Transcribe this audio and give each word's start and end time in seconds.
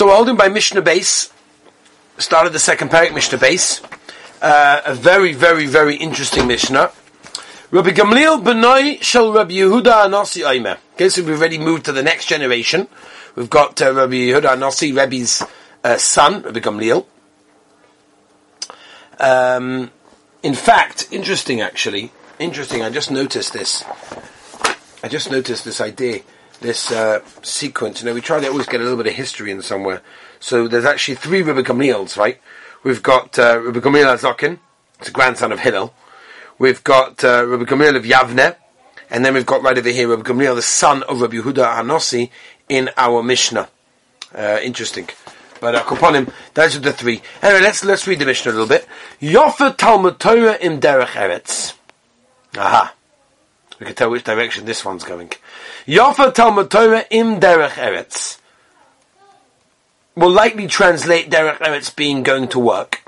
So 0.00 0.06
we're 0.06 0.14
holding 0.14 0.36
by 0.36 0.48
Mishnah 0.48 0.80
base. 0.80 1.30
Started 2.16 2.54
the 2.54 2.58
second 2.58 2.88
parak 2.88 3.12
Mishnah 3.12 3.36
base. 3.36 3.82
Uh, 4.40 4.80
a 4.86 4.94
very, 4.94 5.34
very, 5.34 5.66
very 5.66 5.94
interesting 5.96 6.46
Mishnah. 6.46 6.90
Rabbi 7.70 7.90
Gamliel 7.90 8.42
Benoy 8.42 8.96
Shel 9.02 9.30
Rabbi 9.30 9.56
Yehuda 9.56 10.06
Anasi 10.06 10.42
Oimer. 10.42 10.78
Okay, 10.94 11.10
so 11.10 11.22
we've 11.22 11.38
already 11.38 11.58
moved 11.58 11.84
to 11.84 11.92
the 11.92 12.02
next 12.02 12.28
generation. 12.28 12.88
We've 13.36 13.50
got 13.50 13.82
uh, 13.82 13.92
Rabbi 13.92 14.14
Yehuda 14.14 14.56
Anasi, 14.56 14.96
Rabbi's 14.96 15.42
uh, 15.84 15.98
son, 15.98 16.44
Rabbi 16.44 16.60
Gamliel. 16.60 17.04
Um, 19.18 19.90
in 20.42 20.54
fact, 20.54 21.08
interesting 21.10 21.60
actually, 21.60 22.10
interesting, 22.38 22.80
I 22.80 22.88
just 22.88 23.10
noticed 23.10 23.52
this. 23.52 23.84
I 25.04 25.08
just 25.08 25.30
noticed 25.30 25.66
this 25.66 25.78
idea, 25.78 26.20
this 26.60 26.90
uh, 26.92 27.20
sequence. 27.42 28.00
You 28.00 28.06
know, 28.06 28.14
we 28.14 28.20
try 28.20 28.40
to 28.40 28.48
always 28.48 28.66
get 28.66 28.80
a 28.80 28.84
little 28.84 28.98
bit 28.98 29.06
of 29.06 29.14
history 29.14 29.50
in 29.50 29.62
somewhere. 29.62 30.02
So 30.38 30.68
there's 30.68 30.84
actually 30.84 31.16
three 31.16 31.42
Rabbi 31.42 31.62
Gamliels, 31.62 32.16
right? 32.16 32.40
We've 32.82 33.02
got 33.02 33.38
uh, 33.38 33.60
Rabbi 33.60 33.80
Gamliel 33.80 34.16
Azokin, 34.16 34.58
it's 34.98 35.08
a 35.08 35.12
grandson 35.12 35.52
of 35.52 35.60
Hillel. 35.60 35.92
We've 36.58 36.82
got 36.84 37.24
uh, 37.24 37.44
Rabbi 37.46 37.64
Gamliel 37.64 37.96
of 37.96 38.04
Yavne, 38.04 38.56
and 39.10 39.24
then 39.24 39.34
we've 39.34 39.46
got 39.46 39.62
right 39.62 39.76
over 39.76 39.88
here 39.88 40.08
Rabbi 40.08 40.22
Gamliel, 40.22 40.54
the 40.54 40.62
son 40.62 41.02
of 41.04 41.20
Rabbi 41.20 41.36
Yehuda 41.36 41.76
Hanosi, 41.76 42.30
in 42.68 42.90
our 42.96 43.22
Mishnah. 43.22 43.68
Uh, 44.34 44.60
interesting. 44.62 45.08
But 45.60 45.74
uh, 45.74 45.84
upon 45.90 46.16
him, 46.16 46.28
those 46.54 46.76
are 46.76 46.80
the 46.80 46.92
three. 46.92 47.20
Anyway, 47.42 47.60
let's 47.60 47.84
let's 47.84 48.06
read 48.06 48.18
the 48.18 48.26
Mishnah 48.26 48.52
a 48.52 48.54
little 48.54 48.66
bit. 48.66 48.86
Yofa 49.20 49.76
Talmud 49.76 50.18
Torah 50.18 50.56
im 50.56 50.80
Derech 50.80 51.08
Eretz. 51.08 51.74
Aha. 52.56 52.94
We 53.78 53.86
can 53.86 53.94
tell 53.94 54.10
which 54.10 54.24
direction 54.24 54.64
this 54.64 54.84
one's 54.84 55.04
going. 55.04 55.32
Yofa 55.90 56.32
Talmud 56.32 56.70
Torah 56.70 57.04
im 57.10 57.40
Derech 57.40 57.72
Eretz. 57.72 58.38
Will 60.14 60.30
likely 60.30 60.68
translate 60.68 61.28
Derech 61.28 61.58
Eretz 61.58 61.90
being 61.96 62.22
going 62.22 62.46
to 62.46 62.60
work. 62.60 63.02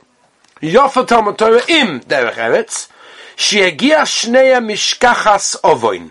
Yofa 0.61 1.07
Talmud 1.07 1.39
Torah 1.39 1.63
im 1.69 2.01
Derech 2.01 2.35
Eretz. 2.35 2.89
Sheagia 3.37 4.03
Shneya 4.03 4.59
Mishkachas 4.59 5.61
Ovoin. 5.61 6.11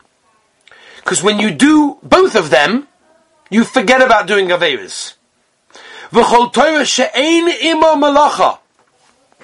Because 0.95 1.21
when 1.21 1.41
you 1.41 1.51
do 1.51 1.97
both 2.03 2.35
of 2.35 2.51
them, 2.51 2.87
you 3.49 3.65
forget 3.65 4.01
about 4.01 4.27
doing 4.27 4.47
Averis. 4.47 5.15
V'chol 6.13 6.53
Torah 6.53 6.85
she'ein 6.85 7.49
ima 7.49 7.97
malacha. 7.97 8.59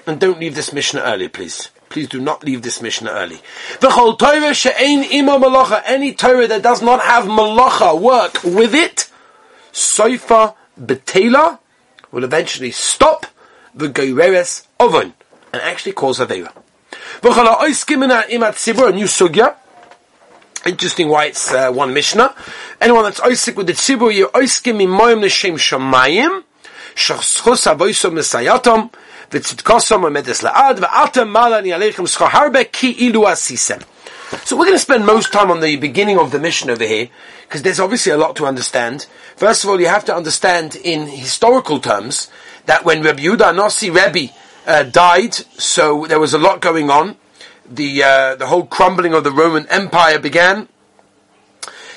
And 0.06 0.18
don't 0.18 0.40
leave 0.40 0.54
this 0.54 0.72
Mishnah 0.72 1.02
early, 1.02 1.28
please. 1.28 1.68
Please 1.88 2.08
do 2.08 2.20
not 2.20 2.44
leave 2.44 2.62
this 2.62 2.82
Mishnah 2.82 3.10
early. 3.10 3.40
The 3.80 3.88
V'chol 3.88 4.18
Torah 4.18 4.54
she'ein 4.54 5.04
ima 5.04 5.38
malacha. 5.38 5.82
Any 5.86 6.14
Torah 6.14 6.46
that 6.46 6.62
does 6.62 6.82
not 6.82 7.00
have 7.00 7.24
malacha, 7.24 7.98
work 8.00 8.42
with 8.44 8.74
it, 8.74 9.10
soifa 9.72 10.54
betela, 10.80 11.58
will 12.12 12.24
eventually 12.24 12.70
stop 12.70 13.26
the 13.74 13.88
goireres 13.88 14.66
oven 14.78 15.14
and 15.52 15.62
actually 15.62 15.92
cause 15.92 16.18
Avera. 16.18 16.52
V'chol 17.20 17.46
ha'oiskim 17.46 18.04
in 18.04 18.10
imat 18.10 18.54
tzibur, 18.54 18.90
a 18.90 18.92
new 18.92 19.06
sugya, 19.06 19.54
Interesting 20.66 21.08
why 21.08 21.26
it's 21.26 21.52
uh, 21.52 21.70
one 21.70 21.94
Mishnah. 21.94 22.34
Anyone 22.80 23.04
that's 23.04 23.20
oisik 23.20 23.56
with 23.56 23.68
the 23.68 23.72
tzibur, 23.72 24.14
you're 24.14 24.28
oiskim 24.28 24.82
imoyim 24.82 25.22
l'shem 25.22 25.54
shamayim, 25.54 26.42
shachschus 26.94 27.72
avoisom 27.72 28.12
mesayatom, 28.12 28.92
So 34.44 34.56
we're 34.56 34.64
going 34.64 34.76
to 34.76 34.78
spend 34.78 35.06
most 35.06 35.32
time 35.32 35.50
on 35.50 35.60
the 35.60 35.76
beginning 35.76 36.18
of 36.18 36.30
the 36.32 36.38
Mishnah 36.38 36.72
over 36.72 36.84
here, 36.84 37.08
because 37.42 37.62
there's 37.62 37.80
obviously 37.80 38.12
a 38.12 38.18
lot 38.18 38.36
to 38.36 38.46
understand. 38.46 39.06
First 39.36 39.64
of 39.64 39.70
all, 39.70 39.80
you 39.80 39.86
have 39.88 40.04
to 40.06 40.14
understand 40.14 40.76
in 40.76 41.06
historical 41.06 41.80
terms 41.80 42.30
that 42.66 42.84
when 42.84 43.02
Rabbi 43.02 43.22
Yehuda 43.22 43.54
Nasi 43.56 43.90
Rebbe 43.90 44.32
uh, 44.66 44.82
died, 44.82 45.34
so 45.34 46.06
there 46.06 46.20
was 46.20 46.34
a 46.34 46.38
lot 46.38 46.60
going 46.60 46.90
on. 46.90 47.16
The 47.70 48.02
uh, 48.02 48.34
the 48.36 48.46
whole 48.46 48.66
crumbling 48.66 49.14
of 49.14 49.24
the 49.24 49.30
Roman 49.30 49.66
Empire 49.68 50.18
began. 50.18 50.68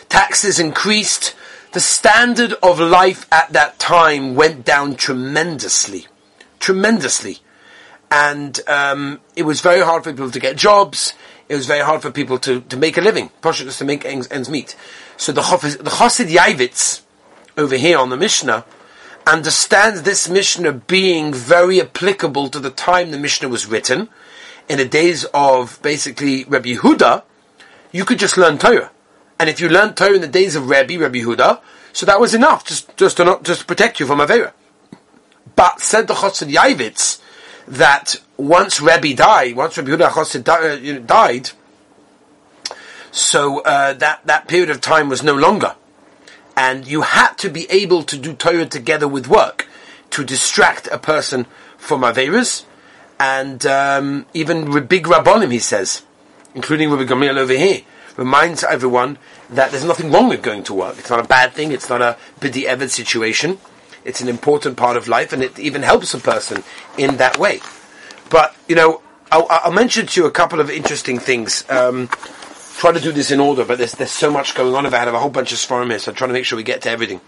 Taxes 0.10 0.60
increased. 0.60 1.36
The 1.74 1.80
standard 1.80 2.54
of 2.62 2.80
life 2.80 3.26
at 3.32 3.54
that 3.54 3.80
time 3.80 4.36
went 4.36 4.66
down 4.66 4.96
tremendously, 4.96 6.08
tremendously, 6.62 7.40
and 8.10 8.62
um, 8.68 9.20
it 9.36 9.44
was 9.44 9.60
very 9.60 9.82
hard 9.82 10.06
for 10.06 10.12
people 10.12 10.32
to 10.32 10.40
get 10.40 10.56
jobs. 10.56 11.14
It 11.50 11.56
was 11.56 11.66
very 11.66 11.84
hard 11.84 12.02
for 12.02 12.12
people 12.12 12.38
to, 12.40 12.62
to 12.62 12.78
make 12.78 12.98
a 12.98 13.02
living, 13.02 13.30
just 13.44 13.80
to 13.80 13.86
make 13.86 14.06
ends, 14.06 14.30
ends 14.32 14.50
meet. 14.50 14.78
So 15.18 15.34
the 15.34 15.42
the 15.42 15.90
Chassid 15.90 16.30
Yavitz 16.30 17.02
over 17.58 17.76
here 17.76 17.98
on 17.98 18.10
the 18.10 18.18
Mishnah 18.18 18.64
understands 19.28 20.04
this 20.04 20.30
Mishnah 20.30 20.74
being 20.74 21.34
very 21.34 21.82
applicable 21.82 22.50
to 22.50 22.60
the 22.60 22.72
time 22.72 23.12
the 23.12 23.20
Mishnah 23.20 23.50
was 23.50 23.66
written. 23.66 24.10
In 24.70 24.78
the 24.78 24.86
days 24.86 25.26
of 25.34 25.82
basically 25.82 26.46
Rabbi 26.46 26.76
Yehuda, 26.76 27.24
you 27.92 28.06
could 28.06 28.20
just 28.20 28.38
learn 28.38 28.58
Torah. 28.58 28.92
And 29.40 29.50
if 29.50 29.60
you 29.60 29.68
learned 29.68 29.98
Torah 29.98 30.16
in 30.16 30.22
the 30.22 30.28
days 30.28 30.56
of 30.56 30.70
Rabbi, 30.70 30.96
Rabbi 30.96 31.20
Yehuda, 31.20 31.60
so 31.94 32.06
that 32.06 32.22
was 32.22 32.34
enough, 32.34 32.64
just, 32.66 32.96
just 32.96 33.18
to 33.18 33.26
not, 33.26 33.44
just 33.44 33.62
to 33.62 33.66
protect 33.66 34.00
you 34.00 34.06
from 34.06 34.20
Avera. 34.20 34.54
But 35.56 35.82
said 35.82 36.08
the 36.08 36.14
Chassid 36.14 36.52
Yavitz 36.54 37.22
that 37.68 38.16
once 38.38 38.82
Rabbi 38.82 39.14
died, 39.14 39.56
once 39.56 39.78
Rabbi 39.78 39.92
Yehuda 39.92 40.10
Chassid 40.10 40.48
uh, 40.48 41.00
died, 41.00 41.52
so 43.12 43.60
uh, 43.62 43.94
that, 43.94 44.22
that 44.26 44.48
period 44.48 44.70
of 44.70 44.82
time 44.82 45.10
was 45.10 45.22
no 45.22 45.36
longer 45.36 45.76
and 46.56 46.88
you 46.88 47.02
had 47.02 47.34
to 47.34 47.50
be 47.50 47.66
able 47.70 48.04
to 48.04 48.18
do 48.18 48.34
Torah 48.34 48.66
together 48.66 49.08
with 49.08 49.28
work 49.28 49.68
to 50.12 50.24
distract 50.24 50.88
a 50.88 50.98
person 50.98 51.46
from 51.78 52.02
Averas, 52.02 52.66
and 53.20 53.66
um, 53.66 54.26
even 54.34 54.86
big 54.88 55.06
Rabbonim, 55.06 55.52
he 55.52 55.60
says, 55.60 56.04
including 56.54 56.90
Rabbi 56.90 57.04
Gamliel 57.04 57.38
over 57.38 57.54
here, 57.54 57.82
reminds 58.18 58.64
everyone 58.64 59.18
that 59.50 59.72
there's 59.72 59.86
nothing 59.86 60.12
wrong 60.12 60.28
with 60.28 60.44
going 60.44 60.64
to 60.66 60.74
work. 60.74 61.00
It's 61.00 61.10
not 61.10 61.24
a 61.24 61.28
bad 61.28 61.54
thing. 61.54 61.72
It's 61.72 61.90
not 61.90 62.02
a 62.02 62.18
bidi 62.40 62.66
evid 62.66 62.90
situation. 62.90 63.58
It's 64.04 64.22
an 64.22 64.28
important 64.28 64.78
part 64.78 64.98
of 64.98 65.08
life, 65.08 65.34
and 65.34 65.44
it 65.44 65.60
even 65.60 65.84
helps 65.84 66.14
a 66.14 66.20
person 66.20 66.64
in 66.98 67.18
that 67.18 67.38
way. 67.38 67.62
But 68.30 68.56
you 68.68 68.76
know, 68.76 69.02
I'll, 69.32 69.48
I'll 69.50 69.72
mention 69.72 70.08
to 70.08 70.22
you 70.22 70.28
a 70.28 70.32
couple 70.32 70.60
of 70.60 70.70
interesting 70.70 71.20
things. 71.20 71.64
Um, 71.70 72.10
try 72.78 72.92
to 72.92 73.00
do 73.00 73.12
this 73.12 73.32
in 73.32 73.40
order, 73.40 73.64
but 73.64 73.78
there's, 73.78 73.94
there's 73.94 74.12
so 74.12 74.32
much 74.32 74.56
going 74.56 74.74
on 74.74 74.86
it. 74.86 74.94
I 74.94 75.00
have 75.00 75.14
a 75.14 75.20
whole 75.20 75.30
bunch 75.30 75.52
of 75.52 75.60
sforim 75.60 75.90
here, 75.90 76.00
so 76.00 76.12
I'm 76.12 76.16
trying 76.16 76.30
to 76.30 76.34
make 76.34 76.46
sure 76.46 76.58
we 76.58 76.64
get 76.64 76.82
to 76.82 76.90
everything. 76.90 77.22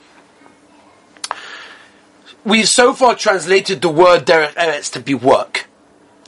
We've 2.43 2.67
so 2.67 2.93
far 2.93 3.15
translated 3.15 3.81
the 3.81 3.89
word 3.89 4.25
derech 4.25 4.53
eretz 4.55 4.91
to 4.93 4.99
be 4.99 5.13
work. 5.13 5.67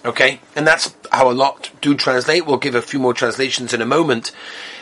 Okay? 0.06 0.40
And 0.56 0.66
that's 0.66 0.96
how 1.12 1.30
a 1.30 1.34
lot 1.34 1.72
do 1.82 1.96
translate. 1.96 2.46
We'll 2.46 2.58
give 2.58 2.76
a 2.76 2.82
few 2.82 3.00
more 3.00 3.14
translations 3.14 3.74
in 3.74 3.82
a 3.82 3.86
moment. 3.86 4.32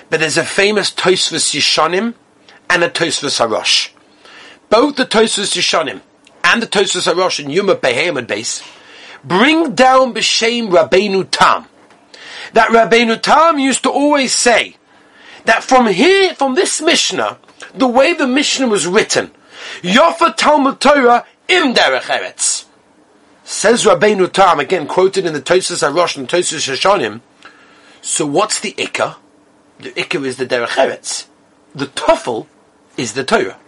But 0.10 0.20
there's 0.20 0.38
a 0.38 0.44
famous 0.44 0.92
Tosfos 0.92 1.56
Yishanim 1.56 2.14
and 2.70 2.84
a 2.84 2.90
Tosfos 2.90 3.40
Harosh. 3.40 3.90
Both 4.74 4.96
the 4.96 5.06
Tosfos 5.06 5.54
Yishanim 5.54 6.02
and 6.44 6.60
the 6.60 6.66
Tosfos 6.66 7.06
Harosh 7.06 7.40
in 7.40 7.52
Yuma 7.52 7.76
Behemoth 7.76 8.26
base 8.26 8.64
bring 9.24 9.76
down 9.76 10.16
B'Shem 10.16 10.72
Rabbeinu 10.72 11.28
Tam 11.30 11.68
that 12.54 12.70
Rabbeinu 12.70 13.22
Tam 13.22 13.60
used 13.60 13.84
to 13.84 13.92
always 13.92 14.34
say 14.34 14.78
that 15.46 15.64
from 15.64 15.86
here, 15.86 16.34
from 16.34 16.56
this 16.56 16.82
Mishnah, 16.82 17.38
the 17.76 17.88
way 17.88 18.14
the 18.14 18.26
Mishnah 18.26 18.68
was 18.68 18.88
written, 18.88 19.30
Yofa 19.84 20.36
Talmud 20.36 20.82
Torah 20.82 21.24
im 21.48 21.76
derech 21.76 22.10
eretz. 22.10 22.66
Says 23.44 23.84
Rabbeinu 23.84 24.34
Tam, 24.34 24.60
again 24.60 24.88
quoted 24.88 25.28
in 25.28 25.34
the 25.34 25.42
Tosfos 25.42 25.88
Harosh 25.88 26.18
and 26.18 26.28
Tosfos 26.28 26.68
Yishanim. 26.68 27.22
So 28.02 28.26
what's 28.26 28.60
the 28.60 28.72
Ikka? 28.72 29.18
The 29.78 29.92
Ikka 29.92 30.26
is 30.26 30.38
the 30.38 30.48
derech 30.48 30.70
eretz. 30.70 31.28
The 31.76 31.86
Tuffle 31.86 32.48
is 32.98 33.14
the 33.14 33.24
Torah. 33.24 33.60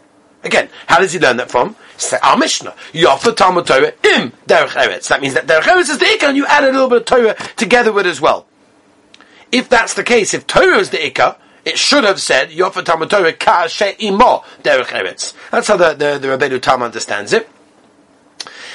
Again, 0.45 0.69
how 0.85 0.99
does 0.99 1.11
he 1.11 1.19
learn 1.19 1.37
that 1.37 1.49
from? 1.49 1.75
Our 2.21 2.37
Mishnah. 2.37 2.75
Yofa 2.93 3.35
Talmud 3.35 3.65
Torah 3.65 3.93
im 4.03 4.31
derech 4.45 4.69
eretz. 4.69 5.07
That 5.07 5.19
means 5.19 5.33
that 5.33 5.47
derech 5.47 5.63
eretz 5.63 5.89
is 5.89 5.97
the 5.97 6.05
Ikka 6.05 6.27
and 6.27 6.37
you 6.37 6.45
add 6.45 6.63
a 6.63 6.71
little 6.71 6.87
bit 6.87 6.99
of 6.99 7.05
Torah 7.05 7.35
together 7.55 7.91
with 7.91 8.05
it 8.05 8.09
as 8.09 8.21
well. 8.21 8.45
If 9.51 9.69
that's 9.69 9.95
the 9.95 10.03
case, 10.03 10.33
if 10.35 10.45
Torah 10.45 10.77
is 10.77 10.91
the 10.91 10.97
Ikka, 10.97 11.37
it 11.65 11.79
should 11.79 12.03
have 12.03 12.21
said 12.21 12.51
Yofa 12.51 12.85
Talmud 12.85 13.09
Torah 13.09 13.33
Ka'ashe 13.33 13.99
Imo 13.99 14.43
Derech 14.61 14.85
Eretz. 14.85 15.33
That's 15.49 15.67
how 15.67 15.77
the, 15.77 15.93
the, 15.93 16.19
the 16.19 16.27
Rabbeinu 16.27 16.61
Tam 16.61 16.83
understands 16.83 17.33
it. 17.33 17.49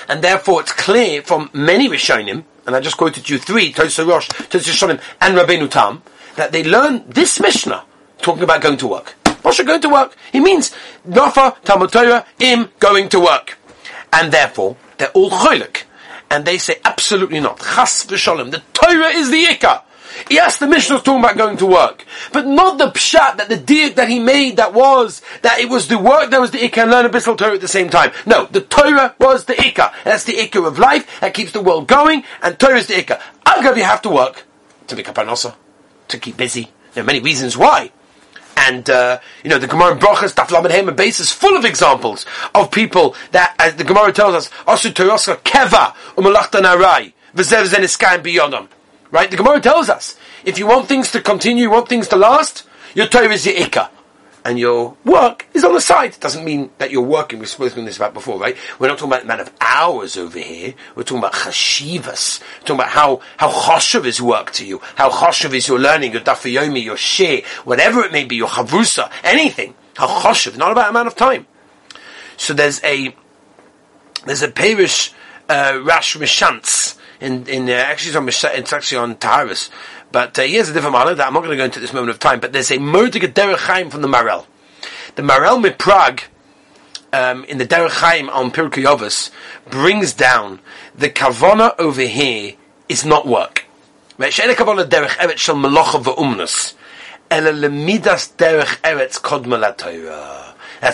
And 0.09 0.23
therefore 0.23 0.63
it's 0.63 0.73
clear 0.73 1.23
from 1.23 1.51
many 1.53 1.89
Rishonim, 1.89 2.43
and 2.67 2.75
I 2.75 2.81
just 2.81 2.97
quoted 2.97 3.31
you 3.31 3.39
three, 3.39 3.73
Tosah 3.73 4.09
Rosh, 4.09 4.29
Shonim, 4.29 5.01
and 5.21 5.37
Rabbeinu 5.37 5.71
Tam, 5.71 6.03
that 6.35 6.51
they 6.51 6.65
learn 6.65 7.05
this 7.07 7.39
Mishnah 7.39 7.85
talking 8.19 8.43
about 8.43 8.61
going 8.61 8.79
to 8.79 8.89
work. 8.89 9.15
Moshe 9.43 9.65
going 9.67 9.81
to 9.81 9.89
work. 9.89 10.17
He 10.33 10.41
means 10.41 10.75
Nofa 11.09 11.61
Talmud 11.63 11.93
Torah 11.93 12.27
im 12.39 12.71
going 12.79 13.09
to 13.11 13.21
work. 13.21 13.59
And 14.13 14.33
therefore, 14.33 14.77
they're 14.99 15.11
all 15.11 15.31
cholik. 15.31 15.85
And 16.31 16.45
they 16.45 16.59
say 16.59 16.77
absolutely 16.85 17.41
not. 17.41 17.59
Chas 17.59 18.07
v'sholem. 18.07 18.51
The 18.51 18.63
Torah 18.73 19.09
is 19.09 19.31
the 19.31 19.45
Ikka. 19.45 19.83
Yes, 20.29 20.59
the 20.59 20.67
Mishnah 20.67 20.97
was 20.97 21.03
talking 21.03 21.21
about 21.21 21.37
going 21.37 21.57
to 21.59 21.67
work, 21.67 22.05
but 22.33 22.47
not 22.47 22.79
the 22.79 22.91
pshat 22.91 23.37
that 23.37 23.49
the 23.49 23.57
diet 23.57 23.97
that 23.97 24.09
he 24.09 24.19
made 24.19 24.57
that 24.57 24.75
was 24.75 25.23
that 25.43 25.59
it 25.61 25.69
was 25.69 25.89
the 25.89 25.99
work 25.99 26.31
that 26.31 26.41
was 26.41 26.51
the 26.51 26.59
ikka 26.59 26.83
and 26.83 26.91
learn 26.91 27.07
a 27.07 27.09
Bissel 27.09 27.37
Torah 27.37 27.55
at 27.55 27.61
the 27.61 27.69
same 27.69 27.89
time. 27.89 28.11
No, 28.27 28.47
the 28.47 28.61
Torah 28.61 29.15
was 29.19 29.45
the 29.45 29.55
ikka. 29.55 29.93
That's 30.05 30.25
the 30.25 30.35
ikka 30.35 30.67
of 30.67 30.79
life 30.79 31.21
that 31.21 31.35
keeps 31.35 31.53
the 31.53 31.61
world 31.61 31.87
going, 31.89 32.25
and 32.43 32.59
Torah 32.59 32.79
is 32.79 32.87
the 32.87 32.95
ikka. 32.95 33.21
Agav, 33.47 33.77
you 33.77 33.85
have 33.85 34.03
to 34.03 34.11
work 34.11 34.45
to 34.89 34.97
make 34.97 35.09
a 35.09 35.13
parnasa, 35.13 35.55
to 36.09 36.19
keep 36.19 36.37
busy. 36.37 36.71
There 36.95 37.03
are 37.03 37.07
many 37.07 37.21
reasons 37.21 37.57
why. 37.57 37.93
And, 38.57 38.89
uh, 38.91 39.21
you 39.43 39.51
know, 39.51 39.59
the 39.59 39.67
Gemara 39.67 39.93
in 39.93 39.99
Brachas, 39.99 40.35
Daf 40.35 40.51
Lamed 40.51 40.71
Hem, 40.71 40.95
base 40.95 41.21
is 41.21 41.33
full 41.33 41.57
of 41.57 41.65
examples 41.65 42.27
of 42.55 42.71
people 42.71 43.15
that, 43.33 43.55
as 43.59 43.77
the 43.77 43.85
Gemara 43.85 44.13
tells 44.13 44.35
us, 44.35 44.51
Asu 44.67 44.93
Toyoska 44.93 45.37
Keva, 45.39 45.95
Umalachta 46.17 46.61
Narai, 46.61 47.13
V'zev 47.35 47.67
Zeniskaim 47.67 48.23
Biyonam. 48.23 48.69
Right? 49.11 49.31
The 49.31 49.37
Gemara 49.37 49.61
tells 49.61 49.89
us, 49.89 50.17
if 50.45 50.59
you 50.59 50.67
want 50.67 50.87
things 50.89 51.11
to 51.13 51.21
continue, 51.21 51.65
you 51.65 51.71
want 51.71 51.89
things 51.89 52.09
to 52.09 52.17
last, 52.17 52.65
your 52.95 53.07
Torah 53.07 53.33
is 53.33 53.47
your 53.47 53.55
Ikka 53.55 53.89
and 54.45 54.59
your 54.59 54.97
work 55.05 55.47
is 55.55 55.65
on 55.65 55.75
the 55.75 55.81
side. 55.81 56.15
It 56.15 56.21
doesn't 56.21 56.45
mean 56.45 56.71
that 56.79 56.91
you're 56.91 57.03
working. 57.03 57.39
We've 57.39 57.49
spoken 57.49 57.85
this 57.85 57.97
about 57.97 58.15
before, 58.15 58.39
right? 58.39 58.57
We're 58.79 58.89
not 58.89 58.99
talking 58.99 59.13
about 59.13 59.21
the 59.21 59.33
amount 59.33 59.41
of 59.43 59.53
hours 59.61 60.17
over 60.17 60.39
here. 60.39 60.75
We're 60.95 61.03
talking 61.03 61.19
about 61.19 61.33
chashivas. 61.33 62.41
We're 62.41 62.61
talking 62.61 62.77
about 62.77 62.89
how, 62.89 63.21
how 63.37 63.51
choshev 63.51 64.05
is 64.05 64.21
work 64.21 64.53
to 64.53 64.67
you. 64.67 64.79
How 64.97 65.11
choshev 65.11 65.53
is 65.55 65.69
your 65.69 65.79
learning, 65.79 66.13
your 66.13 66.23
dafayomi, 66.23 66.83
your 66.83 66.97
share, 66.97 67.43
whatever 67.65 68.03
it 68.03 68.13
may 68.13 68.25
be, 68.25 68.37
your 68.37 68.49
chavrusa, 68.49 69.11
anything. 69.23 69.75
How 69.97 70.07
choshev, 70.07 70.57
not 70.57 70.73
about 70.73 70.91
amount 70.91 71.09
of 71.09 71.17
time. 71.17 71.47
So 72.37 72.55
there's 72.55 72.83
a, 72.83 73.15
there's 74.25 74.43
a 74.43 74.49
Perish, 74.49 75.13
uh, 75.49 75.81
Rash 75.83 76.17
Mishantz, 76.17 76.97
in, 77.21 77.47
in, 77.47 77.69
uh, 77.69 77.73
actually 77.73 78.09
it's 78.29 78.45
on, 78.45 78.55
it's 78.57 78.73
actually 78.73 78.99
on 78.99 79.15
Taharis, 79.17 79.69
but 80.13 80.39
uh, 80.39 80.43
here's 80.43 80.69
a 80.69 80.73
different 80.73 80.95
matter 80.95 81.15
that 81.15 81.27
I'm 81.27 81.35
not 81.35 81.41
going 81.41 81.51
to 81.51 81.57
go 81.57 81.65
into 81.65 81.79
at 81.79 81.83
this 81.83 81.93
moment 81.93 82.11
of 82.11 82.19
time. 82.19 82.41
But 82.41 82.53
there's 82.53 82.71
a 82.71 82.79
Murdig 82.79 83.33
Derech 83.33 83.59
Chaim 83.59 83.91
from 83.91 84.03
the 84.03 84.09
Maharal. 84.09 84.47
The 85.15 85.23
Maharal 85.23 85.61
mit 85.61 85.79
Prague 85.79 86.23
um, 87.13 87.45
in 87.45 87.59
the 87.59 87.67
Derech 87.67 87.91
Chaim 87.91 88.29
on 88.31 88.51
Pirkei 88.51 89.31
brings 89.69 90.13
down 90.13 90.61
the 90.95 91.11
kavana 91.11 91.75
over 91.79 92.03
here 92.03 92.55
is 92.89 93.05
not 93.05 93.27
work. 93.27 93.65
That's 94.19 94.39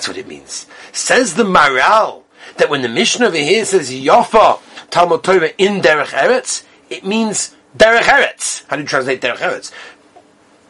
what 0.08 0.16
it 0.16 0.26
means. 0.26 0.66
Says 0.92 1.34
the 1.34 1.44
Maharal 1.44 2.22
that 2.56 2.70
when 2.70 2.82
the 2.82 2.88
Mishnah 2.88 3.26
over 3.26 3.36
here 3.36 3.64
says 3.64 3.90
Yafa 3.90 4.60
Talmud 4.90 5.24
Torah 5.24 5.50
in 5.58 5.80
Derech 5.80 6.08
Eretz, 6.08 6.64
it 6.88 7.04
means 7.04 7.56
Derech 7.76 8.02
Eretz. 8.02 8.64
How 8.68 8.76
do 8.76 8.82
you 8.82 8.88
translate 8.88 9.20
Derech 9.20 9.38
Eretz? 9.38 9.72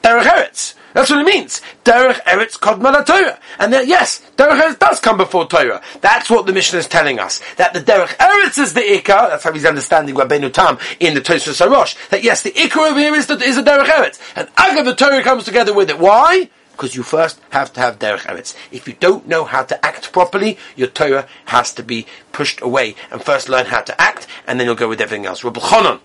Derech 0.03 0.23
Eretz. 0.23 0.75
That's 0.93 1.11
what 1.11 1.21
it 1.21 1.27
means. 1.27 1.61
Derech 1.85 2.21
Eretz 2.23 2.59
Kodma 2.59 3.05
Torah. 3.05 3.39
And 3.59 3.73
then, 3.73 3.87
yes, 3.87 4.23
Derech 4.37 4.61
Eretz 4.61 4.79
does 4.79 5.01
come 5.01 5.19
before 5.19 5.47
Torah. 5.47 5.83
That's 6.01 6.31
what 6.31 6.47
the 6.47 6.53
Mishnah 6.53 6.79
is 6.79 6.89
telling 6.89 7.19
us. 7.19 7.43
That 7.57 7.75
the 7.75 7.81
Derech 7.81 8.17
Eretz 8.17 8.59
is 8.59 8.73
the 8.73 8.81
Ikar. 8.81 9.29
That's 9.29 9.45
how 9.45 9.53
he's 9.53 9.67
understanding 9.67 10.15
Rabbeinu 10.15 10.53
Tam 10.53 10.79
in 11.01 11.15
the 11.15 11.21
Tosfos 11.21 11.65
Harosh. 11.65 12.09
That 12.09 12.25
yes, 12.25 12.43
the 12.43 12.51
Ikar 12.51 12.91
over 12.91 12.99
here 12.99 13.15
is 13.15 13.27
the, 13.27 13.35
is 13.39 13.57
the 13.57 13.63
Derech 13.63 13.87
Eretz. 13.87 14.21
And 14.35 14.49
Agav 14.57 14.85
the 14.85 14.95
Torah 14.95 15.23
comes 15.23 15.45
together 15.45 15.75
with 15.75 15.91
it. 15.91 15.99
Why? 15.99 16.49
Because 16.73 16.95
you 16.95 17.03
first 17.03 17.41
have 17.51 17.73
to 17.73 17.81
have 17.81 17.99
derech 17.99 18.27
eretz. 18.27 18.55
If 18.71 18.87
you 18.87 18.93
don't 18.93 19.27
know 19.27 19.45
how 19.45 19.63
to 19.63 19.83
act 19.85 20.13
properly, 20.13 20.59
your 20.77 20.89
Torah 20.89 21.27
has 21.47 21.73
to 21.73 21.83
be 21.83 22.07
pushed 22.33 22.61
away. 22.61 22.97
And 23.11 23.23
first 23.23 23.49
learn 23.49 23.65
how 23.65 23.81
to 23.81 23.99
act, 23.99 24.27
and 24.47 24.61
then 24.61 24.67
you'll 24.67 24.77
go 24.77 24.87
with 24.87 25.01
everything 25.01 25.25
else. 25.25 25.43
Rabbi 25.43 25.59
Chonon, 25.59 26.01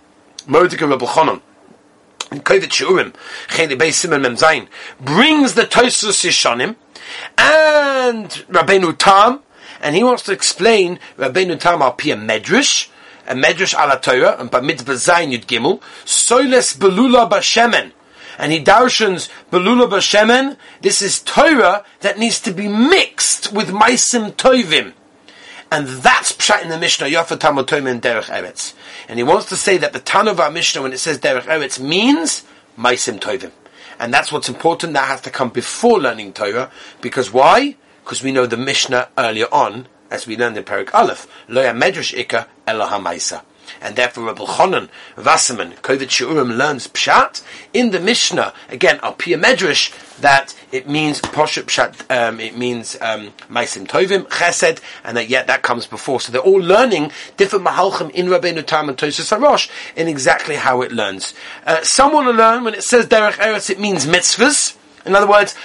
Mordecai 0.47 0.85
Rabbi 0.85 1.05
Chonon, 1.05 1.41
in 2.31 2.39
Kovetz 2.39 2.69
Shiurim, 2.69 3.13
Cheli 3.47 3.77
Beis 3.77 3.93
Simon 3.93 4.21
Mem 4.21 4.35
Zayin, 4.35 4.67
brings 4.99 5.53
the 5.55 5.63
Tosfos 5.63 6.23
Yishanim, 6.23 6.75
and 7.37 8.29
Rabbeinu 8.49 8.97
Tam, 8.97 9.41
and 9.81 9.95
he 9.95 10.03
wants 10.03 10.23
to 10.23 10.31
explain 10.31 10.99
Rabbeinu 11.17 11.59
Tam 11.59 11.81
al 11.81 11.93
Pia 11.93 12.15
Medrash, 12.15 12.89
a 13.27 13.35
Medrash 13.35 13.73
ala 13.73 13.99
Torah, 13.99 14.37
and 14.39 14.65
Mitzvah 14.65 14.93
Zayin 14.93 15.31
Yud 15.31 15.45
Gimel, 15.45 15.81
Soiles 16.05 16.77
Belula 16.77 17.29
Bashemen, 17.29 17.91
and 18.37 18.51
he 18.51 18.63
darshans 18.63 19.29
Belula 19.51 19.89
Bashemen, 19.89 20.57
this 20.81 21.01
is 21.01 21.19
Torah 21.19 21.83
that 21.99 22.17
needs 22.17 22.39
to 22.39 22.51
be 22.51 22.67
mixed 22.67 23.51
with 23.51 23.69
Maisim 23.69 24.31
Tovim. 24.33 24.93
And 25.71 25.87
that's 25.87 26.33
Pshat 26.33 26.63
in 26.63 26.69
the 26.69 26.77
Mishnah, 26.77 27.07
Yafa 27.07 27.39
Talmud 27.39 27.71
and 27.71 28.01
Derech 28.01 28.25
Eretz. 28.25 28.73
And 29.07 29.17
he 29.17 29.23
wants 29.23 29.47
to 29.49 29.55
say 29.55 29.77
that 29.77 29.93
the 29.93 29.99
Tan 29.99 30.27
of 30.27 30.39
our 30.39 30.51
Mishnah, 30.51 30.81
when 30.81 30.91
it 30.91 30.99
says 30.99 31.17
Derech 31.17 31.43
Eretz, 31.43 31.79
means 31.79 32.43
Maisim 32.77 33.19
Tovim. 33.19 33.51
And 33.97 34.13
that's 34.13 34.31
what's 34.31 34.49
important, 34.49 34.93
that 34.93 35.07
has 35.07 35.21
to 35.21 35.29
come 35.29 35.49
before 35.49 35.99
learning 35.99 36.33
Torah. 36.33 36.69
Because 36.99 37.31
why? 37.31 37.77
Because 38.03 38.21
we 38.21 38.33
know 38.33 38.45
the 38.45 38.57
Mishnah 38.57 39.09
earlier 39.17 39.47
on, 39.51 39.87
as 40.09 40.27
we 40.27 40.35
learned 40.35 40.57
in 40.57 40.65
Perik 40.65 40.93
Aleph, 40.93 41.25
Loya 41.47 41.73
Medrash 41.73 42.17
Ika 42.17 42.47
Eloham 42.67 43.05
Maisa 43.05 43.43
and 43.81 43.95
therefore 43.95 44.25
Rabbi 44.25 44.43
Chonon 44.43 44.89
Wasserman 45.17 45.71
Kovetz 45.81 46.09
Shiurim 46.09 46.57
learns 46.57 46.87
Pshat 46.87 47.43
in 47.73 47.91
the 47.91 47.99
Mishnah 47.99 48.53
again 48.69 48.99
Al 49.03 49.13
Pia 49.13 49.37
Medrash 49.37 49.93
that 50.19 50.53
it 50.71 50.87
means 50.87 51.19
Poshet 51.21 51.63
Pshat 51.63 52.09
um, 52.15 52.39
it 52.39 52.57
means 52.57 52.95
um, 53.01 53.33
Maisim 53.49 53.87
Tovim 53.87 54.27
Chesed 54.27 54.79
and 55.03 55.17
that 55.17 55.29
yet 55.29 55.47
that 55.47 55.61
comes 55.61 55.87
before 55.87 56.19
so 56.19 56.31
they're 56.31 56.41
all 56.41 56.59
learning 56.61 57.11
different 57.37 57.65
Mahalchim 57.65 58.11
in 58.11 58.27
Rabbeinu 58.27 58.65
Tam 58.65 58.89
and 58.89 58.97
Tosfos 58.97 59.37
Harosh 59.37 59.69
in 59.95 60.07
exactly 60.07 60.55
how 60.55 60.81
it 60.81 60.91
learns. 60.91 61.33
Uh, 61.65 61.81
some 61.83 62.11
to 62.11 62.31
learn 62.31 62.63
when 62.63 62.73
it 62.73 62.83
says 62.83 63.05
Derech 63.05 63.33
Eretz 63.33 63.69
it 63.69 63.79
means 63.79 64.05
mitzvahs. 64.05 64.77
In 65.05 65.15
other 65.15 65.27
words, 65.27 65.55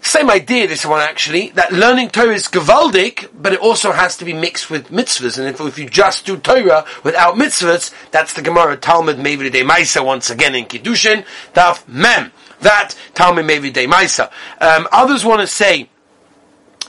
same 0.00 0.30
idea, 0.30 0.66
this 0.66 0.86
one 0.86 1.00
actually, 1.00 1.50
that 1.50 1.72
learning 1.72 2.10
Torah 2.10 2.34
is 2.34 2.46
gewaldig, 2.48 3.28
but 3.34 3.52
it 3.52 3.60
also 3.60 3.92
has 3.92 4.16
to 4.18 4.24
be 4.24 4.32
mixed 4.32 4.70
with 4.70 4.88
mitzvahs. 4.88 5.38
And 5.38 5.48
if, 5.48 5.60
if 5.60 5.78
you 5.78 5.88
just 5.88 6.26
do 6.26 6.36
Torah 6.36 6.84
without 7.04 7.34
mitzvahs, 7.34 7.92
that's 8.10 8.32
the 8.32 8.42
Gemara 8.42 8.76
Talmud 8.76 9.16
Mevi 9.16 9.50
De 9.50 9.62
Maisa 9.62 10.04
once 10.04 10.30
again 10.30 10.54
in 10.54 10.64
Kiddushin, 10.66 11.24
Daf 11.54 11.86
Mem. 11.88 12.32
That 12.60 12.94
Talmud 13.14 13.44
Mevi 13.44 13.72
De 13.72 13.86
Maisa. 13.86 14.30
Um, 14.60 14.88
others 14.92 15.24
want 15.24 15.40
to 15.40 15.46
say, 15.46 15.88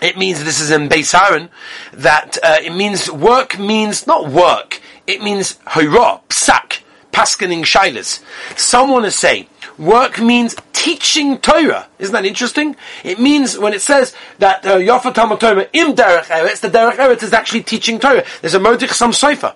it 0.01 0.17
means 0.17 0.43
this 0.43 0.59
is 0.59 0.71
in 0.71 0.87
Beis 0.87 1.13
Aaron, 1.13 1.49
that 1.93 2.37
uh, 2.43 2.57
it 2.63 2.73
means 2.73 3.11
work 3.11 3.59
means 3.59 4.07
not 4.07 4.29
work, 4.29 4.81
it 5.05 5.21
means 5.21 5.55
hoira, 5.67 6.21
psak, 6.29 6.81
paskaning 7.19 7.63
shilas. 7.63 8.23
Some 8.57 8.91
want 8.91 9.05
to 9.05 9.11
say 9.11 9.47
work 9.77 10.19
means 10.19 10.55
teaching 10.71 11.37
Torah. 11.39 11.87
Isn't 11.99 12.13
that 12.13 12.25
interesting? 12.25 12.77
It 13.03 13.19
means 13.19 13.57
when 13.57 13.73
it 13.73 13.81
says 13.81 14.15
that 14.37 14.65
uh, 14.65 14.77
Yafa 14.77 15.13
Talmud 15.13 15.39
Torah 15.39 15.67
im 15.73 15.95
Derech 15.95 16.25
Eretz, 16.25 16.61
the 16.61 16.69
Derech 16.69 16.95
Eretz 16.95 17.23
is 17.23 17.33
actually 17.33 17.63
teaching 17.63 17.99
Torah. 17.99 18.23
There's 18.39 18.55
a 18.55 18.59
Modich 18.59 18.93
Sam 18.93 19.11
Sofer 19.11 19.53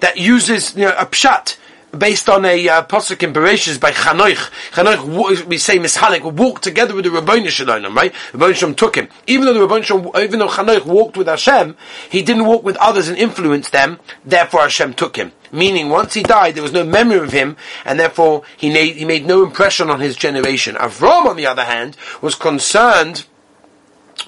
that 0.00 0.16
uses 0.18 0.76
you 0.76 0.84
know, 0.84 0.94
a 0.96 1.06
pshat 1.06 1.56
based 1.94 2.28
on 2.28 2.44
a 2.44 2.68
uh, 2.68 2.84
posuk 2.84 3.22
in 3.22 3.32
Bereshis 3.32 3.80
by 3.80 3.90
Chanoich. 3.90 4.50
Chanoich, 4.72 5.44
we 5.46 5.58
say 5.58 5.78
Mishalik, 5.78 6.22
walked 6.32 6.62
together 6.62 6.94
with 6.94 7.04
the 7.04 7.10
Rabboni 7.10 7.48
Shalom, 7.48 7.94
right? 7.94 8.14
Rabboni 8.32 8.54
Shalom 8.54 8.74
took 8.74 8.96
him. 8.96 9.08
Even 9.26 9.46
though 9.46 9.54
the 9.54 9.60
Rabboni 9.60 9.82
Shalom, 9.82 10.10
even 10.18 10.38
though 10.38 10.48
Chanoich 10.48 10.84
walked 10.84 11.16
with 11.16 11.26
Hashem, 11.26 11.76
he 12.10 12.22
didn't 12.22 12.46
walk 12.46 12.64
with 12.64 12.76
others 12.76 13.08
and 13.08 13.16
influence 13.18 13.70
them, 13.70 13.98
therefore 14.24 14.60
Hashem 14.62 14.94
took 14.94 15.16
him. 15.16 15.32
Meaning, 15.52 15.88
once 15.88 16.14
he 16.14 16.22
died, 16.22 16.54
there 16.54 16.62
was 16.62 16.72
no 16.72 16.84
memory 16.84 17.18
of 17.18 17.32
him, 17.32 17.56
and 17.84 17.98
therefore 18.00 18.42
he 18.56 18.72
made, 18.72 18.96
he 18.96 19.04
made 19.04 19.26
no 19.26 19.44
impression 19.44 19.88
on 19.88 20.00
his 20.00 20.16
generation. 20.16 20.74
Avram, 20.74 21.26
on 21.26 21.36
the 21.36 21.46
other 21.46 21.64
hand, 21.64 21.96
was 22.20 22.34
concerned 22.34 23.24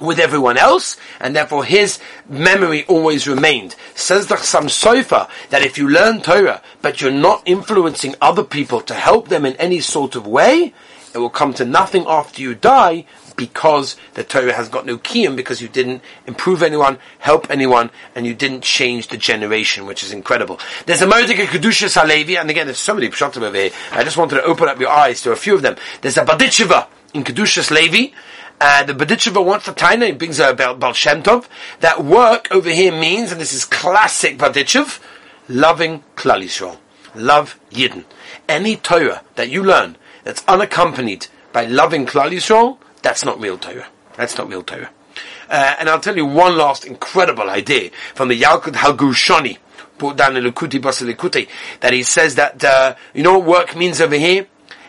with 0.00 0.18
everyone 0.18 0.58
else, 0.58 0.96
and 1.20 1.34
therefore 1.34 1.64
his 1.64 1.98
memory 2.28 2.84
always 2.86 3.26
remained. 3.26 3.76
Says 3.94 4.26
the 4.26 4.36
Chassam 4.36 4.64
Sofer 4.64 5.28
that 5.50 5.62
if 5.62 5.78
you 5.78 5.88
learn 5.88 6.20
Torah, 6.20 6.62
but 6.82 7.00
you're 7.00 7.10
not 7.10 7.42
influencing 7.46 8.14
other 8.20 8.44
people 8.44 8.80
to 8.82 8.94
help 8.94 9.28
them 9.28 9.46
in 9.46 9.56
any 9.56 9.80
sort 9.80 10.16
of 10.16 10.26
way, 10.26 10.74
it 11.14 11.18
will 11.18 11.30
come 11.30 11.54
to 11.54 11.64
nothing 11.64 12.04
after 12.06 12.42
you 12.42 12.54
die 12.54 13.06
because 13.36 13.96
the 14.14 14.24
Torah 14.24 14.52
has 14.52 14.68
got 14.68 14.86
no 14.86 14.98
kiyum 14.98 15.36
because 15.36 15.62
you 15.62 15.68
didn't 15.68 16.02
improve 16.26 16.62
anyone, 16.62 16.98
help 17.18 17.50
anyone, 17.50 17.90
and 18.14 18.26
you 18.26 18.34
didn't 18.34 18.62
change 18.62 19.08
the 19.08 19.16
generation, 19.16 19.86
which 19.86 20.02
is 20.02 20.12
incredible. 20.12 20.58
There's 20.86 21.02
a 21.02 21.06
Mordecai 21.06 21.46
Kedusha 21.46 21.94
Halevi, 21.98 22.36
and 22.36 22.50
again, 22.50 22.66
there's 22.66 22.78
so 22.78 22.94
many 22.94 23.08
pshatim 23.08 23.42
over 23.42 23.56
here. 23.56 23.70
I 23.92 24.04
just 24.04 24.16
wanted 24.16 24.36
to 24.36 24.44
open 24.44 24.68
up 24.68 24.80
your 24.80 24.90
eyes 24.90 25.22
to 25.22 25.32
a 25.32 25.36
few 25.36 25.54
of 25.54 25.62
them. 25.62 25.76
There's 26.00 26.16
a 26.16 26.24
Badichiva 26.24 26.86
in 27.14 27.24
Kedushas 27.24 27.70
Levi, 27.70 28.14
uh, 28.60 28.82
the 28.84 28.94
Bedicheva 28.94 29.44
wants 29.44 29.66
to 29.66 29.72
taina, 29.72 30.06
he 30.06 30.12
brings 30.12 30.40
a 30.40 30.54
Baal 30.54 30.92
Shem 30.92 31.22
Tov, 31.22 31.46
that 31.80 32.04
work 32.04 32.48
over 32.50 32.70
here 32.70 32.92
means, 32.92 33.32
and 33.32 33.40
this 33.40 33.52
is 33.52 33.64
classic 33.64 34.38
Bedichev, 34.38 35.00
loving 35.48 36.02
Klal 36.16 36.42
Yisrael. 36.42 36.78
Love 37.14 37.58
Yidden. 37.70 38.04
Any 38.48 38.76
Torah 38.76 39.22
that 39.36 39.48
you 39.48 39.62
learn 39.62 39.96
that's 40.24 40.44
unaccompanied 40.46 41.26
by 41.52 41.64
loving 41.66 42.06
Klal 42.06 42.30
Yisrael, 42.30 42.78
that's 43.02 43.24
not 43.24 43.40
real 43.40 43.58
Torah. 43.58 43.88
That's 44.16 44.36
not 44.36 44.48
real 44.48 44.62
Torah. 44.62 44.90
Uh, 45.48 45.76
and 45.78 45.88
I'll 45.88 46.00
tell 46.00 46.16
you 46.16 46.26
one 46.26 46.56
last 46.56 46.84
incredible 46.84 47.48
idea 47.48 47.90
from 48.14 48.28
the 48.28 48.40
Yalkut 48.40 48.74
Halgushani, 48.74 49.58
put 49.98 50.16
down 50.16 50.36
in 50.36 50.44
Lukuti 50.44 50.80
Basilikuti, 50.80 51.48
that 51.80 51.92
he 51.92 52.02
says 52.02 52.34
that, 52.34 52.62
uh, 52.64 52.94
you 53.14 53.22
know 53.22 53.38
what 53.38 53.46
work 53.68 53.76
means 53.76 54.00
over 54.00 54.16
here? 54.16 54.46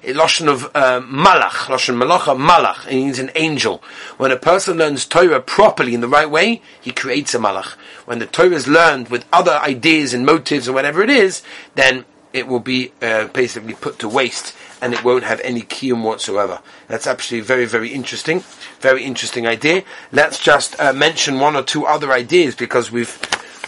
A 0.08 0.14
Lashon 0.14 0.48
of 0.48 0.64
uh, 0.74 1.02
Malach, 1.02 1.68
Lashon 1.68 2.02
Malacha, 2.02 2.34
Malach, 2.38 2.88
he 2.88 2.96
means 2.96 3.20
an 3.20 3.30
angel. 3.36 3.84
When 4.16 4.32
a 4.32 4.38
person 4.38 4.78
learns 4.78 5.06
Torah 5.06 5.42
properly 5.42 5.94
in 5.94 6.00
the 6.00 6.08
right 6.08 6.30
way, 6.30 6.62
he 6.80 6.92
creates 6.94 7.36
a 7.36 7.40
Malach. 7.40 7.74
When 8.06 8.20
the 8.20 8.26
Torah 8.26 8.52
is 8.52 8.70
learned 8.70 9.10
with 9.10 9.26
other 9.34 9.52
ideas 9.52 10.14
and 10.14 10.26
motives 10.26 10.68
and 10.68 10.76
whatever 10.76 11.04
it 11.04 11.10
is, 11.10 11.44
then 11.76 12.06
it 12.32 12.48
will 12.48 12.62
be 12.62 12.94
uh, 13.02 13.28
basically 13.28 13.74
put 13.74 14.00
to 14.00 14.08
waste 14.08 14.56
and 14.82 14.94
it 14.94 15.04
won't 15.04 15.26
have 15.26 15.42
any 15.42 15.62
kiyum 15.62 16.04
whatsoever. 16.04 16.62
That's 16.88 17.08
actually 17.08 17.42
very, 17.42 17.66
very 17.66 17.90
interesting. 17.90 18.44
Very 18.80 19.04
interesting 19.04 19.46
idea. 19.46 19.84
Let's 20.14 20.42
just 20.42 20.80
uh, 20.80 20.94
mention 20.94 21.42
one 21.42 21.58
or 21.58 21.64
two 21.64 21.86
other 21.86 22.14
ideas 22.14 22.56
because 22.56 22.92
we've 22.92 23.20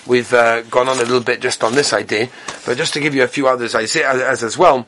we've 0.08 0.34
uh, 0.34 0.62
gone 0.64 0.88
on 0.88 0.98
a 0.98 1.04
little 1.04 1.20
bit 1.20 1.42
just 1.42 1.64
on 1.64 1.74
this 1.74 1.92
idea, 1.92 2.30
but 2.66 2.78
just 2.78 2.94
to 2.94 3.02
give 3.02 3.14
you 3.14 3.24
a 3.24 3.28
few 3.28 3.48
others 3.48 3.76
I 3.76 3.84
as, 3.84 4.42
as 4.44 4.58
well. 4.58 4.88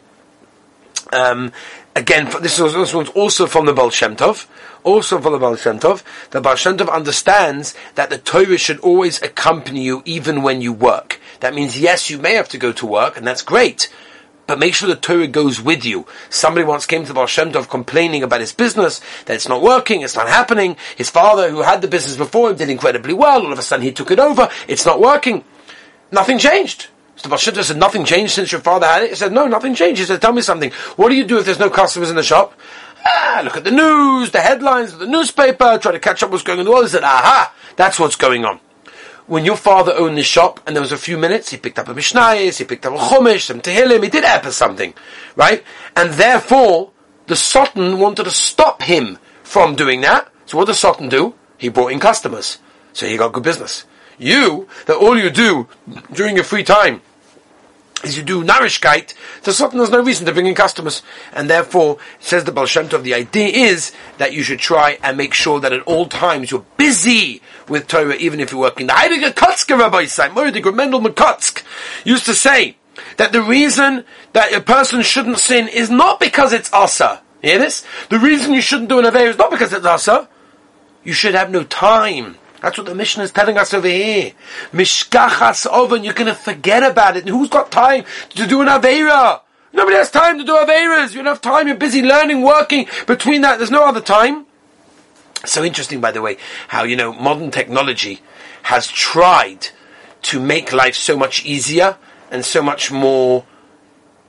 Um, 1.11 1.51
again, 1.95 2.29
this, 2.41 2.59
was, 2.59 2.73
this 2.73 2.93
one's 2.93 3.09
also 3.09 3.45
from 3.47 3.65
the 3.65 3.73
Baal 3.73 3.89
Shem 3.89 4.15
Tov, 4.15 4.47
also 4.83 5.19
from 5.19 5.33
the 5.33 5.39
Baal 5.39 5.55
Shem 5.55 5.79
Tov. 5.79 6.03
The 6.31 6.41
Baal 6.41 6.55
Shem 6.55 6.77
Tov 6.77 6.89
understands 6.89 7.75
that 7.95 8.09
the 8.09 8.17
Torah 8.17 8.57
should 8.57 8.79
always 8.79 9.21
accompany 9.21 9.83
you 9.83 10.01
even 10.05 10.41
when 10.41 10.61
you 10.61 10.73
work. 10.73 11.19
That 11.41 11.53
means, 11.53 11.79
yes, 11.79 12.09
you 12.09 12.17
may 12.17 12.35
have 12.35 12.49
to 12.49 12.57
go 12.57 12.71
to 12.73 12.85
work, 12.85 13.17
and 13.17 13.27
that's 13.27 13.41
great, 13.41 13.93
but 14.47 14.59
make 14.59 14.73
sure 14.73 14.87
the 14.87 14.95
Torah 14.95 15.27
goes 15.27 15.61
with 15.61 15.85
you. 15.85 16.05
Somebody 16.29 16.65
once 16.65 16.85
came 16.85 17.01
to 17.01 17.07
the 17.07 17.13
Baal 17.13 17.27
Shem 17.27 17.51
Tov 17.51 17.69
complaining 17.69 18.23
about 18.23 18.41
his 18.41 18.53
business, 18.53 19.01
that 19.25 19.35
it's 19.35 19.49
not 19.49 19.61
working, 19.61 20.01
it's 20.01 20.15
not 20.15 20.29
happening. 20.29 20.77
His 20.95 21.09
father, 21.09 21.49
who 21.49 21.61
had 21.61 21.81
the 21.81 21.87
business 21.87 22.15
before 22.15 22.49
him, 22.49 22.57
did 22.57 22.69
incredibly 22.69 23.13
well. 23.13 23.41
All 23.45 23.51
of 23.51 23.59
a 23.59 23.61
sudden 23.61 23.85
he 23.85 23.91
took 23.91 24.11
it 24.11 24.19
over. 24.19 24.49
It's 24.67 24.85
not 24.85 24.99
working. 24.99 25.43
Nothing 26.11 26.37
changed. 26.37 26.87
So 27.15 27.23
the 27.23 27.29
Baal 27.29 27.37
said, 27.37 27.77
nothing 27.77 28.05
changed 28.05 28.33
since 28.33 28.51
your 28.51 28.61
father 28.61 28.87
had 28.87 29.03
it? 29.03 29.09
He 29.09 29.15
said, 29.15 29.31
no, 29.31 29.47
nothing 29.47 29.75
changed. 29.75 29.99
He 29.99 30.05
said, 30.05 30.21
tell 30.21 30.33
me 30.33 30.41
something. 30.41 30.71
What 30.95 31.09
do 31.09 31.15
you 31.15 31.25
do 31.25 31.37
if 31.37 31.45
there's 31.45 31.59
no 31.59 31.69
customers 31.69 32.09
in 32.09 32.15
the 32.15 32.23
shop? 32.23 32.57
Ah, 33.05 33.41
look 33.43 33.57
at 33.57 33.63
the 33.63 33.71
news, 33.71 34.31
the 34.31 34.41
headlines 34.41 34.93
of 34.93 34.99
the 34.99 35.07
newspaper, 35.07 35.77
try 35.77 35.91
to 35.91 35.99
catch 35.99 36.23
up 36.23 36.31
what's 36.31 36.43
going 36.43 36.57
on 36.57 36.61
in 36.61 36.65
the 36.65 36.71
world. 36.71 36.85
He 36.85 36.89
said, 36.89 37.03
aha, 37.03 37.53
that's 37.75 37.99
what's 37.99 38.15
going 38.15 38.45
on 38.45 38.59
when 39.31 39.45
your 39.45 39.55
father 39.55 39.93
owned 39.93 40.17
the 40.17 40.23
shop 40.23 40.59
and 40.65 40.75
there 40.75 40.81
was 40.81 40.91
a 40.91 40.97
few 40.97 41.17
minutes, 41.17 41.49
he 41.49 41.55
picked 41.55 41.79
up 41.79 41.87
a 41.87 41.93
Mishnayis, 41.93 42.57
he 42.57 42.65
picked 42.65 42.85
up 42.85 42.93
a 42.93 42.97
Chumash, 42.97 43.43
some 43.43 43.61
Tehillim, 43.61 44.03
he 44.03 44.09
did 44.09 44.25
epa 44.25 44.51
something, 44.51 44.93
right? 45.37 45.63
And 45.95 46.11
therefore, 46.15 46.91
the 47.27 47.37
Sultan 47.37 47.97
wanted 47.97 48.25
to 48.25 48.31
stop 48.31 48.81
him 48.81 49.19
from 49.41 49.75
doing 49.75 50.01
that. 50.01 50.29
So 50.47 50.57
what 50.57 50.67
does 50.67 50.79
Sultan 50.79 51.07
do? 51.07 51.35
He 51.57 51.69
brought 51.69 51.93
in 51.93 51.99
customers. 52.01 52.57
So 52.91 53.07
he 53.07 53.15
got 53.15 53.31
good 53.31 53.43
business. 53.43 53.85
You, 54.21 54.67
that 54.85 54.97
all 54.97 55.17
you 55.17 55.31
do 55.31 55.67
during 56.13 56.35
your 56.35 56.43
free 56.43 56.63
time 56.63 57.01
is 58.03 58.17
you 58.17 58.23
do 58.23 58.43
narishkeit, 58.43 59.13
so 59.41 59.51
something 59.51 59.79
there's 59.79 59.89
no 59.89 60.03
reason 60.03 60.25
to 60.27 60.31
bring 60.31 60.45
in 60.45 60.53
customers. 60.53 61.01
And 61.33 61.49
therefore, 61.49 61.97
says 62.19 62.43
the 62.43 62.51
Baal 62.51 62.65
the 62.65 63.13
idea 63.15 63.47
is 63.47 63.91
that 64.19 64.33
you 64.33 64.43
should 64.43 64.59
try 64.59 64.99
and 65.03 65.17
make 65.17 65.33
sure 65.33 65.59
that 65.59 65.73
at 65.73 65.81
all 65.83 66.05
times 66.05 66.51
you're 66.51 66.65
busy 66.77 67.41
with 67.67 67.87
Torah, 67.87 68.15
even 68.15 68.39
if 68.39 68.51
you're 68.51 68.61
working. 68.61 68.87
The 68.87 68.93
Heilige 68.93 69.33
Kotzke 69.33 69.77
Rabbi 69.77 70.33
Mordecai 70.33 70.69
Mendel 70.69 71.01
Makotsk 71.01 71.63
used 72.05 72.25
to 72.25 72.35
say 72.35 72.77
that 73.17 73.31
the 73.31 73.41
reason 73.41 74.05
that 74.33 74.53
a 74.53 74.61
person 74.61 75.01
shouldn't 75.01 75.39
sin 75.39 75.67
is 75.67 75.89
not 75.89 76.19
because 76.19 76.53
it's 76.53 76.71
asa. 76.71 77.21
Hear 77.41 77.57
this? 77.57 77.85
The 78.09 78.19
reason 78.19 78.53
you 78.53 78.61
shouldn't 78.61 78.89
do 78.89 78.99
an 78.99 79.05
Aveir 79.05 79.29
is 79.29 79.37
not 79.37 79.49
because 79.49 79.73
it's 79.73 79.85
asa. 79.85 80.29
You 81.03 81.13
should 81.13 81.33
have 81.33 81.49
no 81.49 81.63
time 81.63 82.37
that's 82.61 82.77
what 82.77 82.85
the 82.85 82.95
Mishnah 82.95 83.23
is 83.23 83.31
telling 83.31 83.57
us 83.57 83.73
over 83.73 83.87
here. 83.87 84.33
Mishkachas 84.71 85.65
oven, 85.65 86.03
you're 86.03 86.13
going 86.13 86.27
to 86.27 86.35
forget 86.35 86.83
about 86.83 87.17
it. 87.17 87.27
Who's 87.27 87.49
got 87.49 87.71
time 87.71 88.05
to 88.29 88.47
do 88.47 88.61
an 88.61 88.67
Aveira? 88.67 89.41
Nobody 89.73 89.97
has 89.97 90.11
time 90.11 90.37
to 90.37 90.43
do 90.43 90.53
Aveiras. 90.53 91.11
You 91.11 91.17
don't 91.17 91.25
have 91.25 91.41
time. 91.41 91.67
You're 91.67 91.77
busy 91.77 92.01
learning, 92.01 92.43
working. 92.43 92.87
Between 93.07 93.41
that, 93.41 93.57
there's 93.57 93.71
no 93.71 93.83
other 93.85 94.01
time. 94.01 94.45
So 95.43 95.63
interesting, 95.63 96.01
by 96.01 96.11
the 96.11 96.21
way, 96.21 96.37
how, 96.67 96.83
you 96.83 96.95
know, 96.95 97.13
modern 97.13 97.49
technology 97.51 98.21
has 98.63 98.87
tried 98.87 99.69
to 100.23 100.39
make 100.39 100.71
life 100.71 100.95
so 100.95 101.17
much 101.17 101.43
easier 101.45 101.97
and 102.29 102.45
so 102.45 102.61
much 102.61 102.91
more 102.91 103.45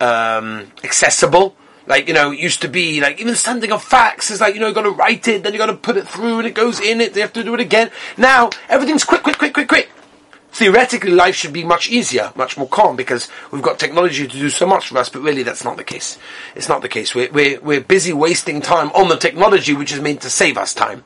um, 0.00 0.72
accessible 0.82 1.54
like, 1.92 2.08
you 2.08 2.14
know, 2.14 2.32
it 2.32 2.38
used 2.38 2.62
to 2.62 2.68
be, 2.68 3.02
like, 3.02 3.20
even 3.20 3.34
sending 3.34 3.70
a 3.70 3.78
fax 3.78 4.30
is 4.30 4.40
like, 4.40 4.54
you 4.54 4.61
know, 4.61 4.68
you 4.68 4.72
gotta 4.72 4.90
write 4.90 5.28
it, 5.28 5.42
then 5.42 5.52
you 5.52 5.58
gotta 5.58 5.75
put 5.75 5.99
it 5.99 6.08
through, 6.08 6.38
and 6.38 6.49
it 6.49 6.54
goes 6.54 6.80
in 6.80 7.02
it, 7.02 7.12
they 7.12 7.20
have 7.20 7.34
to 7.34 7.44
do 7.44 7.52
it 7.52 7.61
again. 7.61 7.90
Now, 8.16 8.49
everything's 8.70 9.04
quick, 9.04 9.22
quick, 9.22 9.37
quick, 9.37 9.52
quick, 9.52 9.68
quick. 9.68 9.90
Theoretically, 10.52 11.11
life 11.11 11.34
should 11.34 11.52
be 11.52 11.64
much 11.64 11.90
easier, 11.90 12.32
much 12.34 12.56
more 12.56 12.66
calm, 12.66 12.96
because 12.96 13.28
we've 13.50 13.61
got 13.61 13.78
technology 13.78 14.26
to 14.26 14.38
do 14.38 14.49
so 14.49 14.66
much 14.66 14.88
for 14.88 14.96
us, 14.96 15.11
but 15.11 15.20
really 15.20 15.42
that's 15.42 15.64
not 15.64 15.76
the 15.76 15.84
case. 15.84 16.16
It's 16.54 16.66
not 16.66 16.80
the 16.80 16.88
case. 16.88 17.14
We're, 17.14 17.30
we're, 17.30 17.61
we're 17.61 17.82
busy 17.82 18.14
wasting 18.14 18.62
time 18.62 18.90
on 18.92 19.11
the 19.11 19.16
technology 19.16 19.75
which 19.75 19.92
is 19.92 20.00
meant 20.00 20.22
to 20.22 20.30
save 20.30 20.56
us 20.56 20.72
time. 20.72 21.04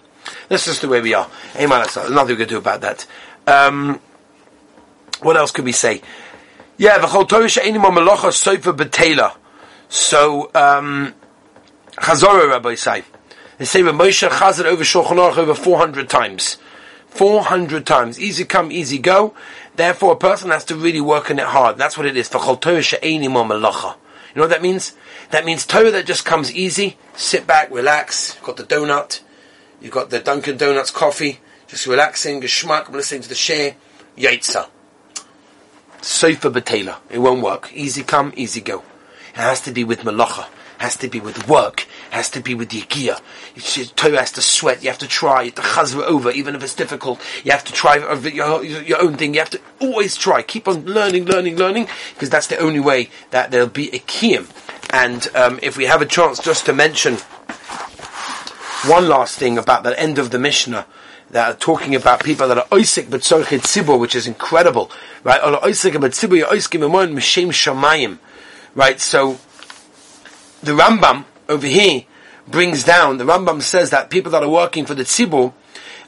That's 0.49 0.67
just 0.67 0.83
the 0.83 0.89
way 0.89 1.01
we 1.01 1.15
are. 1.15 1.29
Amen. 1.57 1.85
Nothing 2.11 2.29
we 2.29 2.37
can 2.37 2.49
do 2.49 2.59
about 2.59 2.83
that. 2.83 3.07
Um, 3.49 4.01
what 5.21 5.37
else 5.37 5.51
could 5.51 5.65
we 5.65 5.73
say? 5.73 6.01
Yeah, 6.77 6.99
the 6.99 7.09
Torah 7.25 7.49
she'enim 7.49 7.83
melocha 7.83 8.31
soifa 8.31 8.77
betela. 8.77 9.35
So, 9.89 10.51
um, 10.55 11.15
Chazorah, 11.93 12.49
Rabbi 12.51 12.75
say. 12.75 13.05
They 13.59 13.65
say 13.65 13.81
Moshe 13.81 14.29
Chazar 14.29 14.65
over 14.67 14.83
Shulchan 14.83 15.17
Aruch 15.17 15.39
over 15.39 15.55
400 15.55 16.09
times. 16.09 16.59
400 17.09 17.87
times. 17.87 18.21
Easy 18.21 18.45
come, 18.45 18.71
easy 18.71 18.99
go. 18.99 19.35
Therefore, 19.77 20.13
a 20.13 20.17
person 20.17 20.51
has 20.51 20.65
to 20.67 20.77
really 20.77 21.01
work 21.01 21.31
on 21.31 21.39
it 21.39 21.47
hard. 21.47 21.79
That's 21.79 21.97
what 21.97 22.07
it 22.07 22.17
is. 22.17 22.31
You 22.33 22.39
know 24.43 24.49
what 24.49 24.51
that 24.51 24.63
means? 24.63 24.93
That 25.31 25.47
means 25.47 25.65
Torah 25.65 25.91
that 25.91 26.05
just 26.05 26.27
comes 26.27 26.53
easy. 26.53 26.99
Sit 27.15 27.47
back, 27.47 27.71
relax. 27.71 28.35
You've 28.35 28.45
got 28.45 28.57
the 28.59 28.65
donut. 28.65 29.21
You've 29.81 29.93
got 29.93 30.11
the 30.11 30.21
Dunkin' 30.21 30.59
Donuts 30.59 30.91
coffee. 30.91 31.41
Just 31.67 31.87
relaxing, 31.87 32.43
geschmack, 32.43 32.91
listening 32.91 33.23
to 33.23 33.29
the 33.29 33.35
share. 33.35 33.77
Yaitza. 34.19 34.69
Sofa 36.03 36.51
betela. 36.51 36.99
It 37.11 37.19
won't 37.19 37.43
work. 37.43 37.71
Easy 37.73 38.03
come, 38.03 38.33
easy 38.37 38.61
go. 38.61 38.83
It 39.37 39.41
has 39.41 39.61
to 39.63 39.71
be 39.71 39.85
with 39.85 40.01
malacha. 40.01 40.47
Has 40.79 40.97
to 40.97 41.09
be 41.09 41.21
with 41.21 41.47
work. 41.47 41.87
Has 42.11 42.31
to 42.31 42.41
be 42.41 42.55
with 42.55 42.71
the 42.71 42.81
yigiyah. 42.81 43.95
Torah 43.97 44.21
has 44.21 44.33
to 44.33 44.43
sweat. 44.43 44.83
You 44.83 44.89
have 44.89 44.99
to 44.99 45.07
try. 45.07 45.43
You 45.43 45.53
have 45.53 45.55
to 45.57 45.63
chazra 45.63 46.05
over, 46.05 46.31
even 46.31 46.55
if 46.55 46.63
it's 46.63 46.75
difficult. 46.75 47.21
You 47.45 47.53
have 47.53 47.65
to 47.65 47.73
try 47.73 47.97
your, 47.97 48.65
your 48.65 49.01
own 49.01 49.17
thing. 49.17 49.35
You 49.35 49.41
have 49.41 49.51
to 49.51 49.61
always 49.81 50.17
try. 50.17 50.43
Keep 50.43 50.69
on 50.69 50.87
learning, 50.87 51.27
learning, 51.27 51.57
learning, 51.57 51.89
because 52.15 52.31
that's 52.31 52.47
the 52.47 52.59
only 52.59 52.81
way 52.81 53.11
that 53.31 53.51
there'll 53.51 53.69
be 53.69 53.89
a 53.95 53.99
kiyum. 53.99 54.51
And 54.91 55.29
um, 55.35 55.59
if 55.63 55.77
we 55.77 55.85
have 55.85 56.01
a 56.01 56.07
chance 56.07 56.39
just 56.39 56.67
to 56.67 56.73
mention 56.73 57.17
one 58.87 59.09
last 59.09 59.39
thing 59.39 59.59
about 59.59 59.83
the 59.83 59.99
end 59.99 60.19
of 60.19 60.31
the 60.31 60.39
Mishnah, 60.39 60.87
that 61.31 61.51
are 61.51 61.59
talking 61.59 61.95
about 61.95 62.23
people 62.23 62.47
that 62.49 62.57
are 62.57 62.67
oisik 62.67 63.11
but 63.11 63.21
tzibur, 63.21 63.99
which 63.99 64.15
is 64.15 64.27
incredible, 64.27 64.91
right? 65.25 65.41
Oisik 65.41 66.01
but 66.01 66.13
tzibur, 66.13 66.45
oisik 66.45 66.79
m'shem 66.79 67.49
shamayim. 67.49 68.19
Right, 68.77 69.01
so 69.01 69.39
the 70.63 70.73
Rambam 70.73 71.25
over 71.49 71.67
here 71.67 72.05
brings 72.47 72.85
down, 72.85 73.17
the 73.17 73.25
Rambam 73.25 73.63
says 73.63 73.89
that 73.89 74.11
people 74.11 74.31
that 74.33 74.43
are 74.43 74.51
working 74.51 74.85
for 74.85 74.95
the 74.95 75.03
Tzibur 75.03 75.55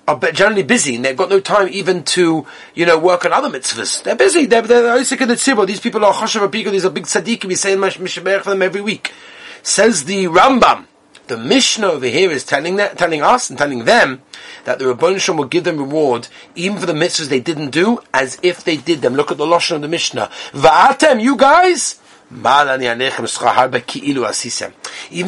are 0.07 0.19
generally 0.33 0.65
busy 0.65 0.97
and 0.97 1.03
they've 1.03 1.17
got 1.17 1.31
no 1.31 1.41
time 1.41 1.69
even 1.69 2.05
to, 2.05 2.47
you 2.75 2.85
know, 2.85 2.99
work 2.99 3.25
on 3.25 3.33
other 3.33 3.49
mitzvahs. 3.49 4.03
They're 4.03 4.17
busy. 4.17 4.45
They're, 4.45 4.61
they're 4.61 5.03
sick 5.03 5.23
of 5.23 5.29
the 5.29 5.35
Tzibur. 5.35 5.67
These 5.67 5.81
people 5.81 6.05
are 6.05 6.13
Choshev 6.13 6.47
Apiko. 6.47 6.71
These 6.71 6.85
are 6.85 6.91
big 6.91 7.05
tzaddikim. 7.05 7.47
We 7.47 7.55
say 7.55 7.75
Mishabech 7.75 8.43
for 8.43 8.51
them 8.51 8.61
every 8.61 8.83
week. 8.83 9.15
Says 9.63 10.05
the 10.05 10.27
Rambam, 10.27 10.85
the 11.29 11.39
Mishnah 11.39 11.87
over 11.87 12.07
here 12.07 12.31
is 12.31 12.45
telling 12.45 12.77
that, 12.77 12.99
telling 12.99 13.23
us 13.23 13.49
and 13.49 13.59
telling 13.59 13.87
them 13.87 14.21
that 14.65 14.79
the 14.79 14.85
Rabban 14.85 15.19
Shem 15.21 15.39
will 15.39 15.47
give 15.47 15.65
them 15.65 15.79
reward 15.79 16.29
even 16.55 16.79
for 16.79 16.85
the 16.85 16.93
mitzvahs 16.93 17.31
they 17.31 17.41
didn't 17.41 17.71
do 17.71 18.01
as 18.13 18.39
if 18.43 18.63
they 18.63 18.77
did 18.77 19.01
them. 19.01 19.15
Look 19.15 19.31
at 19.33 19.39
the 19.39 19.47
Lashon 19.47 19.77
of 19.77 19.83
the 19.83 19.89
Mishnah. 19.89 20.31
Va'atem, 20.53 21.23
you 21.23 21.35
guys, 21.35 22.01
even 22.31 23.01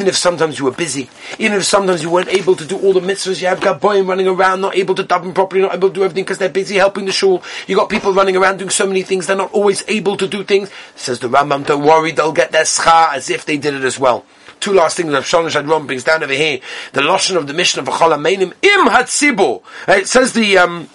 if 0.07 0.15
sometimes 0.15 0.59
you 0.59 0.65
were 0.65 0.71
busy, 0.71 1.09
even 1.39 1.57
if 1.57 1.65
sometimes 1.65 2.03
you 2.03 2.11
weren't 2.11 2.27
able 2.27 2.55
to 2.55 2.63
do 2.63 2.77
all 2.77 2.93
the 2.93 2.99
mitzvahs, 2.99 3.41
you 3.41 3.47
have 3.47 3.59
gaboyim 3.59 4.07
running 4.07 4.27
around, 4.27 4.61
not 4.61 4.75
able 4.75 4.93
to 4.93 5.03
daven 5.03 5.33
properly, 5.33 5.63
not 5.63 5.73
able 5.73 5.89
to 5.89 5.95
do 5.95 6.03
everything 6.03 6.23
because 6.23 6.37
they're 6.37 6.49
busy 6.49 6.75
helping 6.75 7.05
the 7.05 7.11
shul. 7.11 7.41
You 7.65 7.75
got 7.75 7.89
people 7.89 8.13
running 8.13 8.37
around 8.37 8.57
doing 8.57 8.69
so 8.69 8.85
many 8.85 9.01
things, 9.01 9.25
they're 9.25 9.35
not 9.35 9.51
always 9.51 9.83
able 9.87 10.15
to 10.17 10.27
do 10.27 10.43
things. 10.43 10.69
Says 10.95 11.17
the 11.19 11.27
Rambam, 11.27 11.65
don't 11.65 11.83
worry, 11.83 12.11
they'll 12.11 12.33
get 12.33 12.51
their 12.51 12.65
schar 12.65 13.15
as 13.15 13.31
if 13.31 13.45
they 13.45 13.57
did 13.57 13.73
it 13.73 13.83
as 13.83 13.99
well. 13.99 14.23
Two 14.59 14.73
last 14.73 14.95
things 14.95 15.11
that 15.11 15.23
Shon 15.23 15.45
Shadron 15.45 15.87
brings 15.87 16.03
down 16.03 16.23
over 16.23 16.33
here. 16.33 16.59
The 16.93 17.01
Lashon 17.01 17.35
of 17.35 17.47
the 17.47 17.53
Mishnah 17.53 17.81
of 17.81 17.87
V'chol 17.87 18.15
Ameinim 18.15 18.53
im 18.61 18.87
hatzibu. 18.87 19.63
It 19.87 20.07
says 20.07 20.33
the, 20.33 20.59
um, 20.59 20.87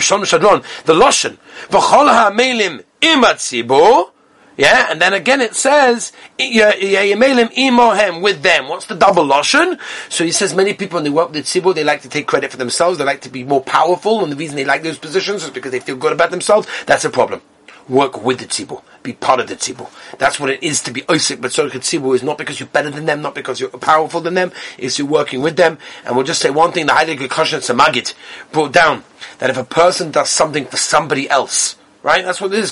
Shon 0.00 0.22
Shadron, 0.22 0.64
the 0.84 0.94
Lashon, 0.94 1.36
V'chol 1.68 2.08
ha'ameilim 2.08 2.82
im 3.02 3.22
hatzibu, 3.22 4.11
yeah, 4.56 4.88
and 4.90 5.00
then 5.00 5.12
again 5.14 5.40
it 5.40 5.54
says 5.54 6.12
imohem 6.38 8.22
with 8.22 8.42
them. 8.42 8.68
What's 8.68 8.86
the 8.86 8.94
double 8.94 9.24
lotion? 9.24 9.78
So 10.08 10.24
he 10.24 10.32
says 10.32 10.54
many 10.54 10.74
people 10.74 10.98
in 10.98 11.04
the 11.04 11.12
work 11.12 11.32
with 11.32 11.44
tzibur, 11.44 11.74
they 11.74 11.84
like 11.84 12.02
to 12.02 12.08
take 12.08 12.26
credit 12.26 12.50
for 12.50 12.56
themselves. 12.56 12.98
They 12.98 13.04
like 13.04 13.22
to 13.22 13.30
be 13.30 13.44
more 13.44 13.62
powerful, 13.62 14.22
and 14.22 14.30
the 14.32 14.36
reason 14.36 14.56
they 14.56 14.64
like 14.64 14.82
those 14.82 14.98
positions 14.98 15.44
is 15.44 15.50
because 15.50 15.72
they 15.72 15.80
feel 15.80 15.96
good 15.96 16.12
about 16.12 16.30
themselves. 16.30 16.66
That's 16.86 17.04
a 17.04 17.10
problem. 17.10 17.40
work 17.88 18.22
with 18.22 18.38
the 18.38 18.46
tzibur, 18.46 18.82
be 19.02 19.12
part 19.12 19.40
of 19.40 19.48
the 19.48 19.56
tzibur. 19.56 19.90
That's 20.18 20.38
what 20.38 20.50
it 20.50 20.62
is 20.62 20.82
to 20.82 20.90
be 20.90 21.02
oisik 21.02 21.38
b'tzorach 21.38 21.70
tzibur. 21.70 22.14
Is 22.14 22.22
not 22.22 22.38
because 22.38 22.60
you're 22.60 22.68
better 22.68 22.90
than 22.90 23.06
them, 23.06 23.22
not 23.22 23.34
because 23.34 23.60
you're 23.60 23.70
powerful 23.70 24.20
than 24.20 24.34
them. 24.34 24.52
It's 24.78 24.98
you're 24.98 25.08
working 25.08 25.42
with 25.42 25.56
them. 25.56 25.78
And 26.04 26.16
we'll 26.16 26.26
just 26.26 26.40
say 26.40 26.50
one 26.50 26.72
thing: 26.72 26.86
the 26.86 26.92
Heilige 26.92 27.28
Kosher 27.28 27.58
Samagit 27.58 28.14
brought 28.50 28.72
down 28.72 29.04
that 29.38 29.50
if 29.50 29.56
a 29.56 29.64
person 29.64 30.10
does 30.10 30.30
something 30.30 30.64
for 30.64 30.76
somebody 30.76 31.28
else, 31.28 31.76
right? 32.02 32.24
That's 32.24 32.40
what 32.40 32.52
it 32.52 32.58
is 32.58 32.70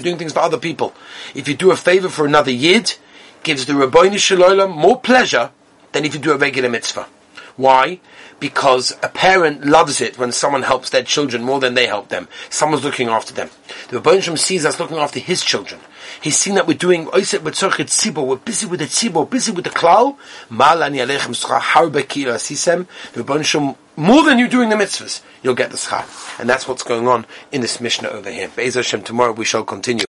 doing 0.00 0.18
things 0.18 0.32
for 0.32 0.40
other 0.40 0.58
people. 0.58 0.94
If 1.34 1.48
you 1.48 1.54
do 1.54 1.70
a 1.70 1.76
favor 1.76 2.08
for 2.08 2.26
another 2.26 2.50
yid, 2.50 2.96
gives 3.42 3.66
the 3.66 3.72
Rabbeinu 3.72 4.18
Shalom 4.18 4.70
more 4.70 5.00
pleasure 5.00 5.50
than 5.92 6.04
if 6.04 6.14
you 6.14 6.20
do 6.20 6.32
a 6.32 6.36
regular 6.36 6.68
mitzvah. 6.68 7.06
Why? 7.56 8.00
Because 8.38 8.92
a 9.02 9.08
parent 9.08 9.64
loves 9.64 10.00
it 10.00 10.18
when 10.18 10.32
someone 10.32 10.62
helps 10.62 10.90
their 10.90 11.02
children 11.02 11.42
more 11.42 11.58
than 11.58 11.74
they 11.74 11.86
help 11.86 12.08
them. 12.08 12.28
Someone's 12.50 12.84
looking 12.84 13.08
after 13.08 13.32
them. 13.32 13.50
The 13.88 14.00
Rebbeinu 14.00 14.38
sees 14.38 14.66
us 14.66 14.78
looking 14.78 14.98
after 14.98 15.18
his 15.18 15.42
children. 15.42 15.80
He's 16.20 16.38
seen 16.38 16.54
that 16.54 16.66
we're 16.66 16.76
doing 16.76 17.06
oiset 17.06 17.40
b'tzorchet 17.40 17.86
tzibor. 17.86 18.26
We're 18.26 18.36
busy 18.36 18.66
with 18.66 18.80
the 18.80 18.86
tzibor, 18.86 19.28
busy 19.28 19.52
with 19.52 19.64
the 19.64 19.70
klal. 19.70 20.16
Mal 20.50 20.82
ani 20.82 20.98
alechem 20.98 21.34
schar 21.34 21.60
harbe 21.60 22.02
asisem. 22.02 22.86
The 23.12 23.22
Rebbeinu 23.22 23.76
more 23.96 24.22
than 24.24 24.38
you 24.38 24.48
doing 24.48 24.68
the 24.68 24.76
mitzvahs, 24.76 25.22
you'll 25.42 25.54
get 25.54 25.70
the 25.70 25.78
schar. 25.78 26.04
And 26.38 26.48
that's 26.48 26.68
what's 26.68 26.82
going 26.82 27.08
on 27.08 27.24
in 27.50 27.62
this 27.62 27.80
Mishnah 27.80 28.08
over 28.08 28.30
here. 28.30 28.50
Be'ez 28.54 28.74
Hashem, 28.74 29.02
tomorrow 29.02 29.32
we 29.32 29.46
shall 29.46 29.64
continue. 29.64 30.04